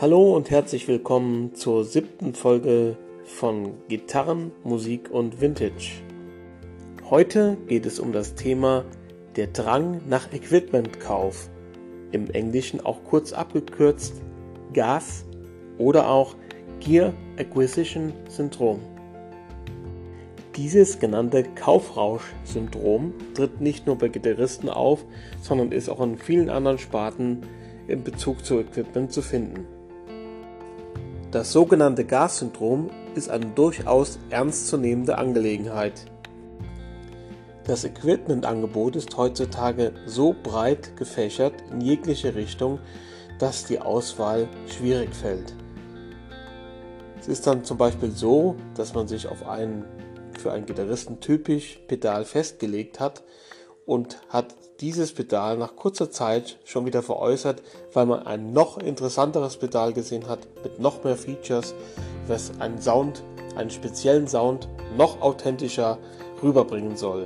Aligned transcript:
Hallo 0.00 0.36
und 0.36 0.48
herzlich 0.48 0.86
willkommen 0.86 1.56
zur 1.56 1.84
siebten 1.84 2.32
Folge 2.32 2.96
von 3.24 3.72
Gitarren, 3.88 4.52
Musik 4.62 5.10
und 5.10 5.40
Vintage. 5.40 6.04
Heute 7.10 7.56
geht 7.66 7.84
es 7.84 7.98
um 7.98 8.12
das 8.12 8.36
Thema 8.36 8.84
der 9.34 9.48
Drang 9.48 10.02
nach 10.08 10.32
Equipmentkauf, 10.32 11.50
im 12.12 12.30
Englischen 12.30 12.80
auch 12.80 13.02
kurz 13.02 13.32
abgekürzt 13.32 14.22
GAS 14.72 15.24
oder 15.78 16.08
auch 16.08 16.36
Gear 16.78 17.12
Acquisition 17.36 18.12
Syndrom. 18.28 18.78
Dieses 20.54 21.00
genannte 21.00 21.42
Kaufrausch-Syndrom 21.42 23.14
tritt 23.34 23.60
nicht 23.60 23.88
nur 23.88 23.98
bei 23.98 24.06
Gitarristen 24.06 24.68
auf, 24.68 25.04
sondern 25.42 25.72
ist 25.72 25.88
auch 25.88 26.00
in 26.00 26.18
vielen 26.18 26.50
anderen 26.50 26.78
Sparten 26.78 27.40
in 27.88 28.04
Bezug 28.04 28.44
zu 28.44 28.60
Equipment 28.60 29.12
zu 29.12 29.22
finden. 29.22 29.66
Das 31.30 31.52
sogenannte 31.52 32.06
Gas-Syndrom 32.06 32.88
ist 33.14 33.28
eine 33.28 33.44
durchaus 33.44 34.18
ernstzunehmende 34.30 35.18
Angelegenheit. 35.18 36.06
Das 37.64 37.84
Equipmentangebot 37.84 38.96
ist 38.96 39.14
heutzutage 39.14 39.92
so 40.06 40.34
breit 40.42 40.96
gefächert 40.96 41.52
in 41.70 41.82
jegliche 41.82 42.34
Richtung, 42.34 42.78
dass 43.38 43.66
die 43.66 43.78
Auswahl 43.78 44.48
schwierig 44.68 45.14
fällt. 45.14 45.54
Es 47.20 47.28
ist 47.28 47.46
dann 47.46 47.62
zum 47.62 47.76
Beispiel 47.76 48.10
so, 48.10 48.56
dass 48.74 48.94
man 48.94 49.06
sich 49.06 49.28
auf 49.28 49.46
einen 49.46 49.84
für 50.38 50.52
einen 50.52 50.64
Gitarristen 50.64 51.20
typisch 51.20 51.78
Pedal 51.88 52.24
festgelegt 52.24 53.00
hat 53.00 53.22
und 53.88 54.20
hat 54.28 54.54
dieses 54.80 55.14
Pedal 55.14 55.56
nach 55.56 55.74
kurzer 55.74 56.10
Zeit 56.10 56.58
schon 56.64 56.84
wieder 56.84 57.02
veräußert, 57.02 57.62
weil 57.94 58.04
man 58.04 58.26
ein 58.26 58.52
noch 58.52 58.76
interessanteres 58.76 59.56
Pedal 59.56 59.94
gesehen 59.94 60.28
hat 60.28 60.40
mit 60.62 60.78
noch 60.78 61.02
mehr 61.04 61.16
Features, 61.16 61.74
was 62.26 62.52
einen 62.60 62.82
Sound, 62.82 63.22
einen 63.56 63.70
speziellen 63.70 64.28
Sound 64.28 64.68
noch 64.98 65.22
authentischer 65.22 65.96
rüberbringen 66.42 66.98
soll. 66.98 67.24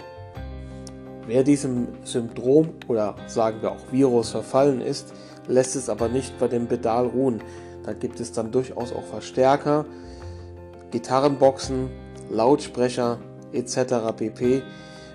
Wer 1.27 1.42
diesem 1.42 1.89
Syndrom 2.05 2.75
oder 2.86 3.17
sagen 3.27 3.61
wir 3.61 3.73
auch 3.73 3.91
Virus 3.91 4.31
verfallen 4.31 4.81
ist, 4.81 5.12
lässt 5.48 5.75
es 5.75 5.89
aber 5.89 6.08
nicht 6.08 6.39
bei 6.39 6.47
dem 6.47 6.69
Pedal 6.69 7.06
ruhen. 7.08 7.42
Da 7.83 7.92
gibt 7.92 8.20
es 8.20 8.31
dann 8.31 8.53
durchaus 8.53 8.92
auch 8.92 9.03
Verstärker, 9.03 9.84
Gitarrenboxen, 10.92 11.91
Lautsprecher 12.31 13.19
etc. 13.53 14.14
pp 14.17 14.62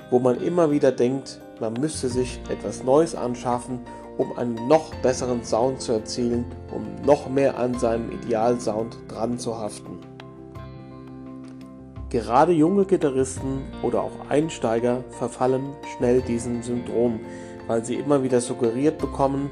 wo 0.10 0.20
man 0.20 0.42
immer 0.42 0.72
wieder 0.72 0.92
denkt, 0.92 1.40
man 1.60 1.74
müsste 1.74 2.10
sich 2.10 2.40
etwas 2.50 2.84
Neues 2.84 3.16
anschaffen, 3.16 3.80
um 4.18 4.38
einen 4.38 4.68
noch 4.68 4.94
besseren 4.96 5.44
Sound 5.44 5.82
zu 5.82 5.94
erzielen, 5.94 6.46
um 6.74 6.84
noch 7.06 7.30
mehr 7.30 7.58
an 7.58 7.78
seinem 7.78 8.12
Idealsound 8.12 8.98
dran 9.08 9.38
zu 9.38 9.58
haften. 9.58 10.00
Gerade 12.10 12.54
junge 12.54 12.86
Gitarristen 12.86 13.64
oder 13.84 14.02
auch 14.02 14.30
Einsteiger 14.30 15.04
verfallen 15.10 15.76
schnell 15.98 16.22
diesem 16.22 16.64
Syndrom, 16.64 17.20
weil 17.68 17.84
sie 17.84 17.96
immer 17.96 18.24
wieder 18.24 18.40
suggeriert 18.40 18.98
bekommen, 18.98 19.50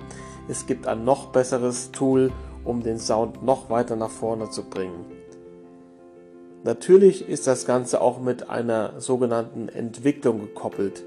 es 0.47 0.65
gibt 0.65 0.87
ein 0.87 1.03
noch 1.03 1.27
besseres 1.27 1.91
Tool, 1.91 2.31
um 2.63 2.81
den 2.81 2.97
Sound 2.97 3.43
noch 3.43 3.69
weiter 3.69 3.95
nach 3.95 4.09
vorne 4.09 4.49
zu 4.49 4.63
bringen. 4.63 5.05
Natürlich 6.63 7.27
ist 7.27 7.45
das 7.45 7.65
Ganze 7.65 8.01
auch 8.01 8.19
mit 8.19 8.49
einer 8.49 8.99
sogenannten 8.99 9.69
Entwicklung 9.69 10.39
gekoppelt. 10.39 11.03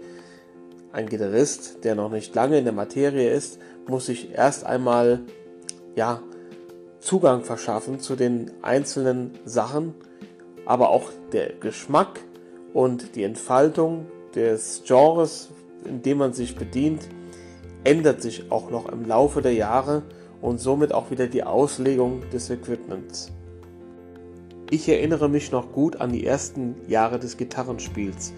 Ein 0.99 1.09
Gitarrist, 1.09 1.85
der 1.85 1.95
noch 1.95 2.11
nicht 2.11 2.35
lange 2.35 2.59
in 2.59 2.65
der 2.65 2.73
Materie 2.73 3.31
ist, 3.31 3.61
muss 3.87 4.07
sich 4.07 4.33
erst 4.33 4.67
einmal 4.67 5.21
ja, 5.95 6.21
Zugang 6.99 7.45
verschaffen 7.45 8.01
zu 8.01 8.17
den 8.17 8.51
einzelnen 8.63 9.39
Sachen, 9.45 9.95
aber 10.67 10.91
auch 10.91 11.11
der 11.31 11.53
Geschmack 11.53 12.19
und 12.75 13.15
die 13.15 13.23
Entfaltung 13.23 14.07
des 14.35 14.83
Genres, 14.85 15.51
in 15.85 16.03
dem 16.03 16.19
man 16.19 16.33
sich 16.33 16.57
bedient, 16.57 17.09
ändert 17.85 18.21
sich 18.21 18.51
auch 18.51 18.69
noch 18.69 18.89
im 18.89 19.07
Laufe 19.07 19.41
der 19.41 19.55
Jahre 19.55 20.03
und 20.41 20.59
somit 20.59 20.93
auch 20.93 21.13
wieder 21.13 21.29
die 21.29 21.45
Auslegung 21.45 22.29
des 22.33 22.51
Equipments. 22.51 23.31
Ich 24.69 24.89
erinnere 24.89 25.29
mich 25.29 25.53
noch 25.53 25.71
gut 25.71 26.01
an 26.01 26.11
die 26.11 26.27
ersten 26.27 26.75
Jahre 26.89 27.21
des 27.21 27.37
Gitarrenspiels. 27.37 28.33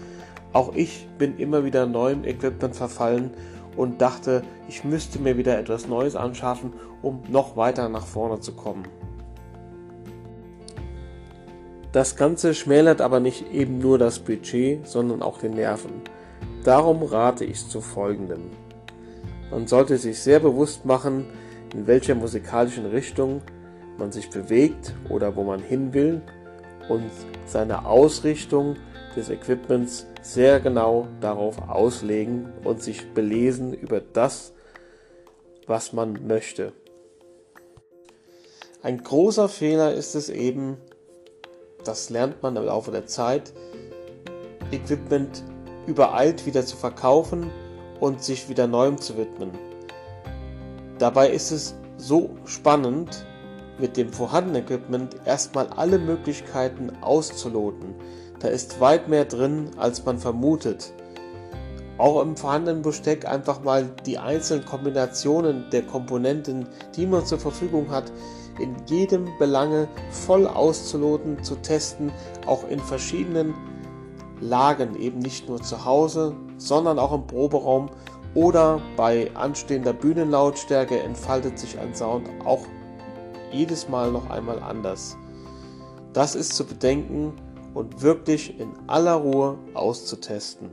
Auch 0.53 0.75
ich 0.75 1.07
bin 1.17 1.37
immer 1.37 1.63
wieder 1.63 1.85
neuem 1.85 2.23
Equipment 2.25 2.75
verfallen 2.75 3.31
und 3.77 4.01
dachte, 4.01 4.43
ich 4.67 4.83
müsste 4.83 5.19
mir 5.19 5.37
wieder 5.37 5.57
etwas 5.57 5.87
Neues 5.87 6.15
anschaffen, 6.15 6.73
um 7.01 7.21
noch 7.29 7.55
weiter 7.55 7.87
nach 7.89 8.05
vorne 8.05 8.39
zu 8.39 8.53
kommen. 8.53 8.83
Das 11.91 12.15
Ganze 12.15 12.53
schmälert 12.53 13.01
aber 13.01 13.19
nicht 13.19 13.51
eben 13.51 13.79
nur 13.79 13.97
das 13.97 14.19
Budget, 14.19 14.87
sondern 14.87 15.21
auch 15.21 15.39
den 15.39 15.55
Nerven. 15.55 15.91
Darum 16.63 17.03
rate 17.03 17.43
ich 17.43 17.67
zu 17.67 17.81
folgendem. 17.81 18.51
Man 19.49 19.67
sollte 19.67 19.97
sich 19.97 20.19
sehr 20.19 20.39
bewusst 20.39 20.85
machen, 20.85 21.25
in 21.73 21.87
welcher 21.87 22.15
musikalischen 22.15 22.85
Richtung 22.85 23.41
man 23.97 24.11
sich 24.11 24.29
bewegt 24.29 24.93
oder 25.09 25.35
wo 25.35 25.43
man 25.43 25.59
hin 25.59 25.93
will 25.93 26.21
und 26.87 27.11
seine 27.45 27.85
Ausrichtung 27.85 28.75
des 29.15 29.29
Equipments 29.29 30.05
sehr 30.21 30.59
genau 30.59 31.07
darauf 31.19 31.69
auslegen 31.69 32.51
und 32.63 32.81
sich 32.81 33.13
belesen 33.13 33.73
über 33.73 34.01
das, 34.01 34.53
was 35.67 35.93
man 35.93 36.27
möchte. 36.27 36.73
Ein 38.83 39.03
großer 39.03 39.47
Fehler 39.47 39.93
ist 39.93 40.15
es 40.15 40.29
eben, 40.29 40.77
das 41.83 42.09
lernt 42.09 42.41
man 42.41 42.55
im 42.55 42.65
Laufe 42.65 42.91
der 42.91 43.05
Zeit, 43.05 43.53
Equipment 44.71 45.43
übereilt 45.87 46.45
wieder 46.45 46.65
zu 46.65 46.77
verkaufen 46.77 47.51
und 47.99 48.23
sich 48.23 48.49
wieder 48.49 48.67
neuem 48.67 48.97
zu 48.97 49.17
widmen. 49.17 49.51
Dabei 50.97 51.29
ist 51.29 51.51
es 51.51 51.75
so 51.97 52.29
spannend, 52.45 53.25
mit 53.79 53.97
dem 53.97 54.13
vorhandenen 54.13 54.63
Equipment 54.63 55.15
erstmal 55.25 55.67
alle 55.67 55.97
Möglichkeiten 55.97 56.91
auszuloten. 57.01 57.95
Da 58.41 58.47
ist 58.47 58.79
weit 58.79 59.07
mehr 59.07 59.25
drin, 59.25 59.69
als 59.77 60.03
man 60.03 60.17
vermutet. 60.17 60.93
Auch 61.99 62.23
im 62.23 62.35
vorhandenen 62.35 62.81
Besteck 62.81 63.27
einfach 63.27 63.61
mal 63.61 63.87
die 64.07 64.17
einzelnen 64.17 64.65
Kombinationen 64.65 65.69
der 65.71 65.83
Komponenten, 65.83 66.67
die 66.95 67.05
man 67.05 67.23
zur 67.23 67.37
Verfügung 67.37 67.91
hat, 67.91 68.11
in 68.59 68.75
jedem 68.87 69.27
Belange 69.37 69.87
voll 70.09 70.47
auszuloten, 70.47 71.43
zu 71.43 71.55
testen, 71.57 72.11
auch 72.47 72.67
in 72.67 72.79
verschiedenen 72.79 73.53
Lagen, 74.39 74.95
eben 74.99 75.19
nicht 75.19 75.47
nur 75.47 75.61
zu 75.61 75.85
Hause, 75.85 76.35
sondern 76.57 76.97
auch 76.97 77.13
im 77.13 77.27
Proberaum 77.27 77.91
oder 78.33 78.81
bei 78.97 79.29
anstehender 79.35 79.93
Bühnenlautstärke 79.93 80.99
entfaltet 80.99 81.59
sich 81.59 81.77
ein 81.77 81.93
Sound 81.93 82.27
auch 82.45 82.65
jedes 83.51 83.87
Mal 83.87 84.11
noch 84.11 84.29
einmal 84.31 84.59
anders. 84.63 85.17
Das 86.13 86.33
ist 86.33 86.55
zu 86.55 86.65
bedenken 86.65 87.33
und 87.73 88.01
wirklich 88.01 88.59
in 88.59 88.71
aller 88.87 89.13
Ruhe 89.13 89.57
auszutesten. 89.73 90.69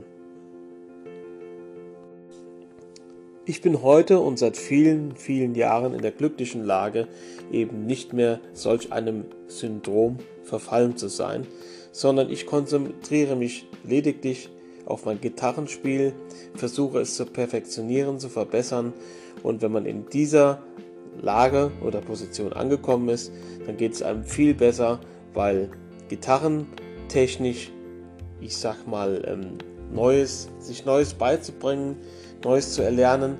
Ich 3.45 3.61
bin 3.61 3.81
heute 3.81 4.19
und 4.19 4.37
seit 4.37 4.57
vielen, 4.57 5.15
vielen 5.15 5.55
Jahren 5.55 5.95
in 5.95 6.01
der 6.03 6.11
glücklichen 6.11 6.63
Lage, 6.63 7.07
eben 7.51 7.87
nicht 7.87 8.13
mehr 8.13 8.39
solch 8.53 8.91
einem 8.91 9.25
Syndrom 9.47 10.17
verfallen 10.43 10.97
zu 10.97 11.07
sein, 11.07 11.47
sondern 11.91 12.29
ich 12.29 12.45
konzentriere 12.45 13.35
mich 13.35 13.67
lediglich 13.83 14.49
auf 14.85 15.05
mein 15.05 15.19
Gitarrenspiel, 15.19 16.13
versuche 16.53 16.99
es 16.99 17.15
zu 17.15 17.25
perfektionieren, 17.25 18.19
zu 18.19 18.29
verbessern 18.29 18.93
und 19.41 19.61
wenn 19.63 19.71
man 19.71 19.85
in 19.85 20.07
dieser 20.09 20.61
Lage 21.19 21.71
oder 21.83 22.01
Position 22.01 22.53
angekommen 22.53 23.09
ist, 23.09 23.31
dann 23.65 23.77
geht 23.77 23.93
es 23.93 24.03
einem 24.03 24.23
viel 24.23 24.53
besser, 24.53 24.99
weil 25.33 25.69
gitarrentechnisch, 27.09 27.71
ich 28.39 28.55
sag 28.55 28.87
mal, 28.87 29.23
ähm, 29.25 29.57
Neues, 29.91 30.49
sich 30.59 30.85
Neues 30.85 31.15
beizubringen, 31.15 31.97
Neues 32.43 32.73
zu 32.73 32.83
erlernen, 32.83 33.37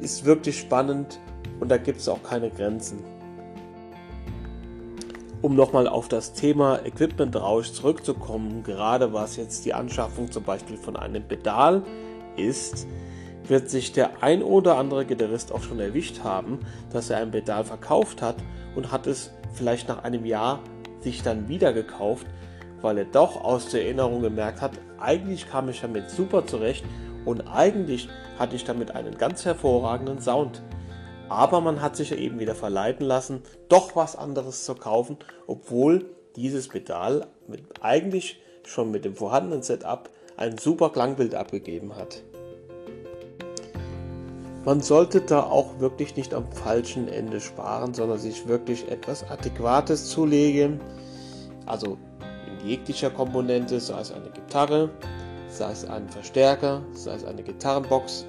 ist 0.00 0.24
wirklich 0.24 0.60
spannend 0.60 1.18
und 1.60 1.68
da 1.68 1.76
gibt 1.76 2.00
es 2.00 2.08
auch 2.08 2.22
keine 2.22 2.50
Grenzen. 2.50 3.02
Um 5.42 5.56
nochmal 5.56 5.88
auf 5.88 6.08
das 6.08 6.32
Thema 6.32 6.86
Equipment-Rausch 6.86 7.72
zurückzukommen, 7.72 8.62
gerade 8.62 9.12
was 9.12 9.36
jetzt 9.36 9.64
die 9.64 9.74
Anschaffung 9.74 10.30
zum 10.30 10.44
Beispiel 10.44 10.76
von 10.76 10.96
einem 10.96 11.24
Pedal 11.24 11.82
ist, 12.36 12.86
wird 13.46 13.68
sich 13.68 13.92
der 13.92 14.22
ein 14.22 14.42
oder 14.42 14.78
andere 14.78 15.04
Gitarrist 15.04 15.52
auch 15.52 15.62
schon 15.62 15.80
erwischt 15.80 16.20
haben, 16.22 16.60
dass 16.92 17.10
er 17.10 17.18
ein 17.18 17.32
Pedal 17.32 17.64
verkauft 17.64 18.22
hat 18.22 18.36
und 18.74 18.90
hat 18.90 19.06
es 19.06 19.32
vielleicht 19.52 19.88
nach 19.88 20.04
einem 20.04 20.24
Jahr 20.24 20.60
sich 21.00 21.22
dann 21.22 21.48
wieder 21.48 21.74
gekauft, 21.74 22.26
weil 22.84 22.98
er 22.98 23.06
doch 23.06 23.42
aus 23.42 23.70
der 23.70 23.82
Erinnerung 23.82 24.20
gemerkt 24.20 24.60
hat, 24.60 24.72
eigentlich 25.00 25.48
kam 25.48 25.68
ich 25.70 25.80
damit 25.80 26.10
super 26.10 26.46
zurecht 26.46 26.84
und 27.24 27.40
eigentlich 27.48 28.08
hatte 28.38 28.54
ich 28.54 28.64
damit 28.64 28.94
einen 28.94 29.16
ganz 29.16 29.44
hervorragenden 29.44 30.20
Sound. 30.20 30.62
Aber 31.30 31.62
man 31.62 31.80
hat 31.80 31.96
sich 31.96 32.12
eben 32.12 32.38
wieder 32.38 32.54
verleiten 32.54 33.06
lassen, 33.06 33.42
doch 33.70 33.96
was 33.96 34.14
anderes 34.14 34.64
zu 34.64 34.74
kaufen, 34.74 35.16
obwohl 35.46 36.04
dieses 36.36 36.68
Pedal 36.68 37.26
mit, 37.48 37.62
eigentlich 37.80 38.40
schon 38.64 38.90
mit 38.90 39.06
dem 39.06 39.16
vorhandenen 39.16 39.62
Setup 39.62 40.10
ein 40.36 40.58
super 40.58 40.90
Klangbild 40.90 41.34
abgegeben 41.34 41.96
hat. 41.96 42.22
Man 44.66 44.80
sollte 44.80 45.20
da 45.22 45.42
auch 45.42 45.78
wirklich 45.78 46.16
nicht 46.16 46.34
am 46.34 46.50
falschen 46.52 47.08
Ende 47.08 47.40
sparen, 47.40 47.94
sondern 47.94 48.18
sich 48.18 48.46
wirklich 48.48 48.90
etwas 48.90 49.24
Adäquates 49.30 50.08
zulegen. 50.10 50.80
Also 51.66 51.98
jeglicher 52.64 53.10
Komponente, 53.10 53.78
sei 53.78 54.00
es 54.00 54.12
eine 54.12 54.30
Gitarre, 54.30 54.90
sei 55.48 55.70
es 55.70 55.84
ein 55.88 56.08
Verstärker, 56.08 56.82
sei 56.92 57.14
es 57.14 57.24
eine 57.24 57.42
Gitarrenbox, 57.42 58.24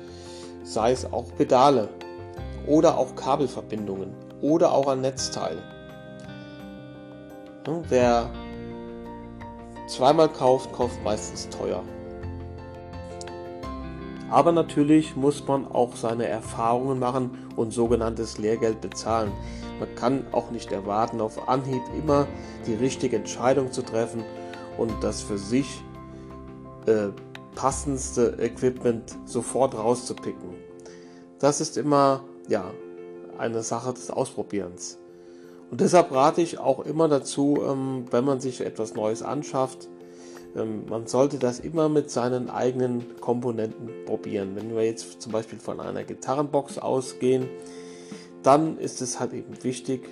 sei 0.63 0.91
es 0.91 1.11
auch 1.11 1.25
Pedale 1.37 1.89
oder 2.67 2.97
auch 2.97 3.15
Kabelverbindungen 3.15 4.13
oder 4.41 4.71
auch 4.71 4.87
ein 4.87 5.01
Netzteil. 5.01 5.57
Wer 7.89 8.29
zweimal 9.87 10.29
kauft, 10.29 10.71
kauft 10.73 11.03
meistens 11.03 11.49
teuer. 11.49 11.83
Aber 14.29 14.51
natürlich 14.51 15.15
muss 15.15 15.47
man 15.47 15.67
auch 15.71 15.95
seine 15.95 16.27
Erfahrungen 16.27 16.99
machen 16.99 17.31
und 17.55 17.71
sogenanntes 17.71 18.37
Lehrgeld 18.37 18.81
bezahlen. 18.81 19.31
Man 19.79 19.93
kann 19.95 20.25
auch 20.31 20.51
nicht 20.51 20.71
erwarten, 20.71 21.21
auf 21.21 21.47
Anhieb 21.47 21.81
immer 21.97 22.27
die 22.65 22.75
richtige 22.75 23.17
Entscheidung 23.17 23.71
zu 23.71 23.81
treffen 23.81 24.23
und 24.77 24.91
das 25.01 25.21
für 25.21 25.37
sich 25.37 25.83
äh, 26.85 27.09
passendste 27.55 28.37
Equipment 28.39 29.15
sofort 29.25 29.75
rauszupicken. 29.75 30.55
Das 31.39 31.61
ist 31.61 31.77
immer 31.77 32.23
ja, 32.47 32.71
eine 33.37 33.63
Sache 33.63 33.93
des 33.93 34.09
Ausprobierens. 34.09 34.99
Und 35.71 35.81
deshalb 35.81 36.11
rate 36.11 36.41
ich 36.41 36.59
auch 36.59 36.85
immer 36.85 37.07
dazu, 37.07 37.59
ähm, 37.65 38.05
wenn 38.11 38.23
man 38.23 38.39
sich 38.39 38.61
etwas 38.61 38.93
Neues 38.93 39.23
anschafft, 39.23 39.89
ähm, 40.55 40.85
man 40.87 41.07
sollte 41.07 41.37
das 41.37 41.59
immer 41.59 41.89
mit 41.89 42.09
seinen 42.09 42.49
eigenen 42.49 43.19
Komponenten 43.19 43.89
probieren. 44.05 44.55
Wenn 44.55 44.75
wir 44.75 44.85
jetzt 44.85 45.21
zum 45.21 45.31
Beispiel 45.31 45.59
von 45.59 45.79
einer 45.79 46.03
Gitarrenbox 46.03 46.77
ausgehen, 46.77 47.49
dann 48.45 48.77
ist 48.77 49.01
es 49.01 49.19
halt 49.19 49.33
eben 49.33 49.63
wichtig, 49.63 50.07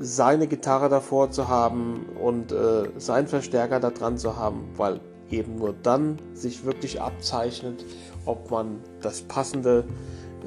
seine 0.00 0.48
Gitarre 0.48 0.88
davor 0.88 1.30
zu 1.30 1.48
haben 1.48 2.06
und 2.20 2.50
äh, 2.50 2.88
seinen 2.96 3.28
Verstärker 3.28 3.78
da 3.78 3.90
dran 3.90 4.18
zu 4.18 4.36
haben, 4.36 4.64
weil 4.76 5.00
eben 5.30 5.56
nur 5.56 5.74
dann 5.82 6.18
sich 6.34 6.64
wirklich 6.64 7.00
abzeichnet, 7.00 7.84
ob 8.26 8.50
man 8.50 8.80
das 9.00 9.22
passende 9.22 9.84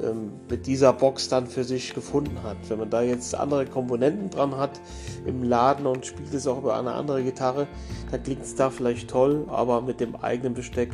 ähm, 0.02 0.32
mit 0.50 0.66
dieser 0.66 0.92
Box 0.92 1.28
dann 1.28 1.46
für 1.46 1.64
sich 1.64 1.94
gefunden 1.94 2.42
hat. 2.42 2.56
Wenn 2.68 2.78
man 2.78 2.90
da 2.90 3.02
jetzt 3.02 3.34
andere 3.34 3.64
Komponenten 3.64 4.28
dran 4.28 4.56
hat 4.56 4.80
im 5.24 5.42
Laden 5.42 5.86
und 5.86 6.04
spielt 6.04 6.34
es 6.34 6.46
auch 6.46 6.58
über 6.58 6.78
eine 6.78 6.92
andere 6.92 7.22
Gitarre, 7.22 7.66
dann 8.10 8.22
klingt 8.22 8.42
es 8.42 8.54
da 8.54 8.68
vielleicht 8.68 9.08
toll, 9.08 9.46
aber 9.48 9.80
mit 9.80 10.00
dem 10.00 10.16
eigenen 10.16 10.54
Besteck, 10.54 10.90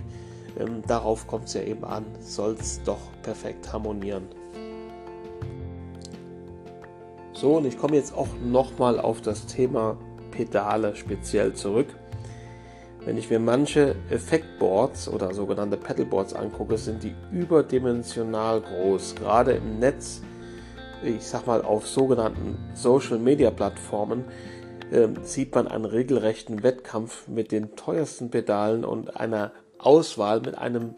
ähm, 0.59 0.83
darauf 0.87 1.27
kommt 1.27 1.47
es 1.47 1.55
ja 1.55 1.63
eben 1.63 1.85
an, 1.85 2.05
soll 2.21 2.57
es 2.61 2.81
doch 2.85 3.01
perfekt 3.23 3.73
harmonieren. 3.73 4.42
So, 7.43 7.57
und 7.57 7.67
ich 7.67 7.77
komme 7.77 7.97
jetzt 7.97 8.17
auch 8.17 8.29
nochmal 8.41 9.01
auf 9.01 9.21
das 9.21 9.47
Thema 9.47 9.99
Pedale 10.31 10.95
speziell 10.95 11.55
zurück. 11.55 11.89
Wenn 13.05 13.19
ich 13.19 13.31
mir 13.31 13.41
manche 13.41 13.97
Effektboards 14.11 15.09
oder 15.09 15.35
sogenannte 15.35 15.77
Pedalboards 15.77 16.35
angucke, 16.35 16.79
sind 16.79 17.03
die 17.03 17.17
überdimensional 17.33 18.61
groß. 18.61 19.17
Gerade 19.17 19.55
im 19.55 19.81
Netz, 19.81 20.23
ich 21.03 21.27
sag 21.27 21.49
mal 21.49 21.63
auf 21.63 21.89
sogenannten 21.89 22.59
Social 22.75 23.19
Media 23.19 23.51
Plattformen, 23.51 24.25
äh, 24.93 25.09
sieht 25.25 25.53
man 25.53 25.67
einen 25.67 25.85
regelrechten 25.85 26.63
Wettkampf 26.63 27.27
mit 27.27 27.51
den 27.51 27.75
teuersten 27.75 28.31
Pedalen 28.31 28.85
und 28.85 29.17
einer 29.17 29.51
Auswahl 29.79 30.43
mit 30.43 30.57
einem 30.57 30.95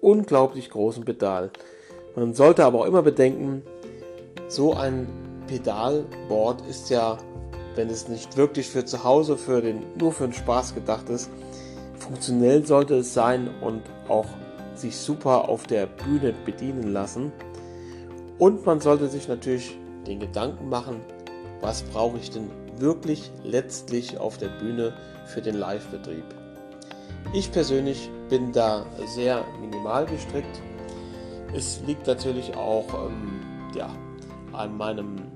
unglaublich 0.00 0.68
großen 0.68 1.04
Pedal. 1.04 1.52
Man 2.16 2.34
sollte 2.34 2.64
aber 2.64 2.80
auch 2.80 2.86
immer 2.86 3.02
bedenken, 3.02 3.62
so 4.48 4.74
ein 4.74 5.29
Pedalboard 5.50 6.62
ist 6.68 6.90
ja 6.90 7.18
wenn 7.74 7.88
es 7.88 8.08
nicht 8.08 8.36
wirklich 8.36 8.68
für 8.68 8.84
zu 8.84 9.04
Hause, 9.04 9.36
für 9.36 9.62
den, 9.62 9.82
nur 9.96 10.12
für 10.12 10.24
den 10.24 10.32
Spaß 10.32 10.74
gedacht 10.74 11.08
ist. 11.08 11.30
Funktionell 11.98 12.66
sollte 12.66 12.96
es 12.96 13.14
sein 13.14 13.48
und 13.60 13.82
auch 14.08 14.26
sich 14.74 14.96
super 14.96 15.48
auf 15.48 15.66
der 15.66 15.86
Bühne 15.86 16.34
bedienen 16.44 16.92
lassen. 16.92 17.32
Und 18.38 18.64
man 18.66 18.80
sollte 18.80 19.08
sich 19.08 19.28
natürlich 19.28 19.76
den 20.06 20.20
Gedanken 20.20 20.68
machen, 20.68 21.00
was 21.60 21.82
brauche 21.82 22.18
ich 22.18 22.30
denn 22.30 22.50
wirklich 22.78 23.30
letztlich 23.44 24.18
auf 24.18 24.38
der 24.38 24.48
Bühne 24.48 24.94
für 25.26 25.42
den 25.42 25.54
Live-Betrieb. 25.54 26.24
Ich 27.34 27.52
persönlich 27.52 28.10
bin 28.30 28.52
da 28.52 28.86
sehr 29.14 29.44
minimal 29.60 30.06
gestrickt. 30.06 30.60
Es 31.54 31.80
liegt 31.86 32.06
natürlich 32.06 32.56
auch 32.56 32.86
ähm, 33.06 33.40
ja, 33.76 33.90
an 34.52 34.76
meinem 34.76 35.30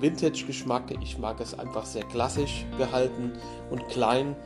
Vintage-Geschmack. 0.00 0.94
Ich 1.02 1.18
mag 1.18 1.40
es 1.40 1.58
einfach 1.58 1.86
sehr 1.86 2.04
klassisch 2.04 2.64
gehalten 2.78 3.32
und 3.70 3.88
klein. 3.88 4.36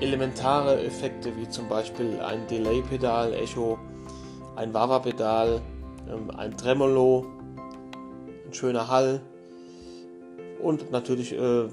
Elementare 0.00 0.82
Effekte 0.82 1.36
wie 1.36 1.48
zum 1.48 1.68
Beispiel 1.68 2.20
ein 2.20 2.46
Delay-Pedal, 2.46 3.34
Echo, 3.34 3.78
ein 4.56 4.72
Wawa-Pedal, 4.72 5.60
ähm, 6.08 6.30
ein 6.30 6.56
Tremolo, 6.56 7.26
ein 8.46 8.54
schöner 8.54 8.88
Hall 8.88 9.20
und 10.62 10.90
natürlich 10.90 11.32
äh, 11.32 11.68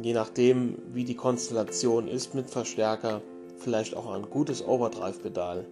je 0.00 0.12
nachdem, 0.12 0.76
wie 0.92 1.04
die 1.04 1.14
Konstellation 1.14 2.08
ist 2.08 2.34
mit 2.34 2.50
Verstärker, 2.50 3.20
vielleicht 3.58 3.96
auch 3.96 4.12
ein 4.12 4.22
gutes 4.22 4.66
Overdrive-Pedal. 4.66 5.64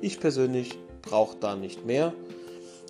Ich 0.00 0.20
persönlich 0.20 0.78
brauche 1.02 1.36
da 1.38 1.56
nicht 1.56 1.84
mehr. 1.84 2.12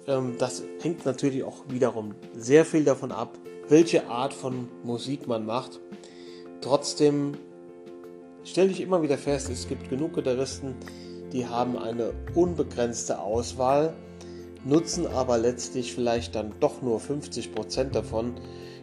Ähm, 0.07 0.37
das 0.39 0.63
hängt 0.81 1.05
natürlich 1.07 1.45
auch 1.45 1.65
wiederum 1.69 2.15
sehr 2.37 2.65
viel 2.65 2.85
davon 2.85 3.13
ab, 3.13 3.39
welche 3.69 4.09
Art 4.09 4.35
von 4.35 4.69
Musik 4.83 5.27
man 5.27 5.47
macht. 5.47 5.81
Trotzdem 6.61 7.33
stelle 8.45 8.71
ich 8.71 8.81
immer 8.81 9.03
wieder 9.03 9.19
fest, 9.19 9.51
es 9.51 9.69
gibt 9.69 9.89
genug 9.89 10.15
Gitarristen, 10.15 10.75
die 11.33 11.47
haben 11.47 11.79
eine 11.79 12.13
unbegrenzte 12.35 13.19
Auswahl, 13.19 13.95
nutzen 14.65 15.07
aber 15.07 15.39
letztlich 15.39 15.95
vielleicht 15.95 16.35
dann 16.35 16.55
doch 16.61 16.81
nur 16.83 17.01
50% 17.01 17.91
davon. 17.91 18.35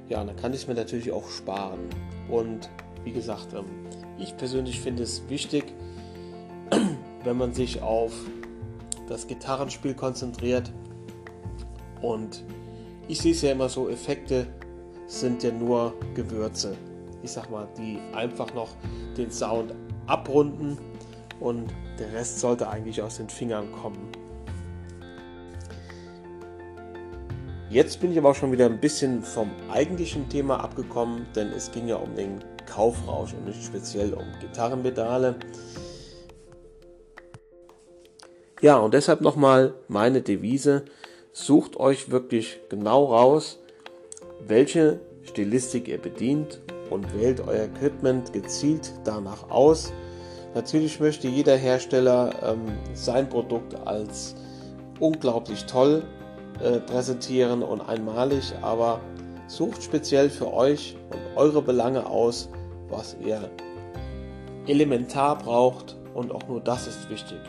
Ja, 0.10 0.24
dann 0.24 0.36
kann 0.36 0.54
ich 0.54 0.62
es 0.62 0.68
mir 0.68 0.74
natürlich 0.74 1.12
auch 1.12 1.30
sparen. 1.30 1.90
Und 2.30 2.70
wie 3.04 3.12
gesagt, 3.12 3.54
ähm, 3.54 3.66
ich 4.20 4.36
persönlich 4.38 4.82
finde 4.82 5.04
es 5.04 5.24
wichtig, 5.30 5.66
wenn 7.24 7.38
man 7.38 7.54
sich 7.54 7.82
auf 7.82 8.12
das 9.08 9.28
Gitarrenspiel 9.28 9.94
konzentriert, 9.94 10.72
und 12.02 12.44
ich 13.08 13.20
sehe 13.22 13.32
es 13.32 13.42
ja 13.42 13.52
immer 13.52 13.70
so, 13.70 13.90
Effekte 13.90 14.48
sind 15.08 15.44
ja 15.44 15.52
nur 15.52 15.94
Gewürze. 16.16 16.76
Ich 17.24 17.32
sag 17.32 17.50
mal, 17.50 17.68
die 17.78 18.00
einfach 18.16 18.54
noch 18.54 18.70
den 19.18 19.30
Sound 19.30 19.74
abrunden 20.08 20.78
und 21.40 21.72
der 22.00 22.14
Rest 22.14 22.40
sollte 22.40 22.70
eigentlich 22.70 23.02
aus 23.02 23.18
den 23.18 23.30
Fingern 23.30 23.72
kommen. 23.72 24.12
Jetzt 27.70 28.02
bin 28.02 28.12
ich 28.12 28.18
aber 28.18 28.32
auch 28.32 28.36
schon 28.36 28.52
wieder 28.52 28.66
ein 28.66 28.80
bisschen 28.80 29.24
vom 29.24 29.50
eigentlichen 29.72 30.28
Thema 30.28 30.62
abgekommen, 30.62 31.26
denn 31.36 31.50
es 31.50 31.72
ging 31.72 31.88
ja 31.88 31.96
um 31.96 32.16
den 32.16 32.44
Kaufrausch 32.66 33.34
und 33.34 33.46
nicht 33.46 33.64
speziell 33.64 34.14
um 34.14 34.26
Gitarrenpedale. 34.42 35.36
Ja, 38.62 38.78
und 38.78 38.94
deshalb 38.94 39.22
nochmal 39.22 39.74
meine 39.88 40.22
Devise 40.22 40.86
sucht 41.34 41.78
euch 41.78 42.12
wirklich 42.12 42.60
genau 42.70 43.06
raus, 43.06 43.60
welche 44.46 45.00
Stilistik 45.24 45.88
ihr 45.88 45.98
bedient 46.00 46.62
und 46.90 47.14
wählt 47.14 47.42
euer 47.42 47.66
Equipment 47.66 48.34
gezielt 48.34 48.92
danach 49.04 49.50
aus. 49.50 49.94
Natürlich 50.54 51.00
möchte 51.00 51.28
jeder 51.28 51.56
Hersteller 51.56 52.32
ähm, 52.44 52.66
sein 52.94 53.30
Produkt 53.30 53.76
als 53.88 54.36
unglaublich 55.00 55.66
toll 55.66 56.04
äh, 56.62 56.80
präsentieren 56.80 57.64
und 57.64 57.82
einmalig, 57.82 58.54
aber 58.62 59.00
sucht 59.48 59.84
speziell 59.84 60.30
für 60.30 60.54
euch 60.54 60.98
und 61.12 61.38
eure 61.38 61.62
Belange 61.62 62.06
aus, 62.06 62.50
was 62.90 63.16
ihr 63.26 63.50
elementar 64.68 65.38
braucht 65.38 65.96
und 66.14 66.32
auch 66.32 66.48
nur 66.48 66.60
das 66.60 66.88
ist 66.88 67.10
wichtig. 67.10 67.40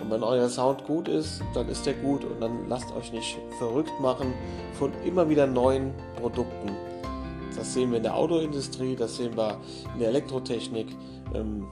Und 0.00 0.10
wenn 0.10 0.22
euer 0.22 0.48
Sound 0.48 0.84
gut 0.84 1.08
ist, 1.08 1.42
dann 1.54 1.68
ist 1.68 1.86
der 1.86 1.94
gut 1.94 2.24
und 2.24 2.40
dann 2.40 2.68
lasst 2.68 2.94
euch 2.94 3.12
nicht 3.12 3.38
verrückt 3.58 3.92
machen 4.00 4.34
von 4.78 4.92
immer 5.04 5.28
wieder 5.28 5.46
neuen 5.46 5.94
Produkten. 6.20 6.70
Das 7.56 7.72
sehen 7.72 7.90
wir 7.90 7.98
in 7.98 8.02
der 8.02 8.16
Autoindustrie, 8.16 8.96
das 8.96 9.16
sehen 9.16 9.36
wir 9.36 9.58
in 9.94 10.00
der 10.00 10.08
Elektrotechnik. 10.08 10.88
Ähm, 11.34 11.66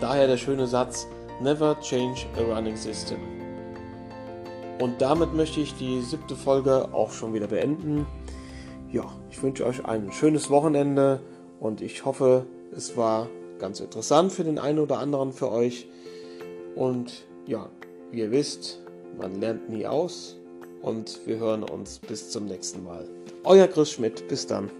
daher 0.00 0.26
der 0.26 0.38
schöne 0.38 0.66
Satz, 0.66 1.06
never 1.40 1.78
change 1.80 2.26
a 2.36 2.54
running 2.54 2.76
system. 2.76 3.18
Und 4.80 5.02
damit 5.02 5.34
möchte 5.34 5.60
ich 5.60 5.74
die 5.74 6.00
siebte 6.00 6.34
Folge 6.34 6.88
auch 6.92 7.12
schon 7.12 7.34
wieder 7.34 7.48
beenden. 7.48 8.06
Ja, 8.90 9.04
ich 9.30 9.42
wünsche 9.42 9.66
euch 9.66 9.84
ein 9.84 10.10
schönes 10.10 10.48
Wochenende 10.48 11.20
und 11.60 11.82
ich 11.82 12.06
hoffe, 12.06 12.46
es 12.74 12.96
war 12.96 13.28
ganz 13.58 13.80
interessant 13.80 14.32
für 14.32 14.42
den 14.42 14.58
einen 14.58 14.78
oder 14.78 14.98
anderen 14.98 15.32
für 15.32 15.52
euch. 15.52 15.86
Und 16.80 17.26
ja, 17.46 17.68
wie 18.10 18.20
ihr 18.20 18.30
wisst, 18.30 18.80
man 19.18 19.38
lernt 19.38 19.68
nie 19.68 19.86
aus 19.86 20.38
und 20.80 21.20
wir 21.26 21.38
hören 21.38 21.62
uns 21.62 21.98
bis 21.98 22.30
zum 22.30 22.46
nächsten 22.46 22.82
Mal. 22.82 23.06
Euer 23.44 23.68
Chris 23.68 23.90
Schmidt, 23.90 24.26
bis 24.28 24.46
dann. 24.46 24.70